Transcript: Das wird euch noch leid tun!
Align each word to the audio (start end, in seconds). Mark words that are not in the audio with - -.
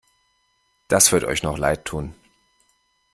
Das 0.87 1.11
wird 1.11 1.25
euch 1.25 1.43
noch 1.43 1.59
leid 1.59 1.85
tun! 1.85 2.15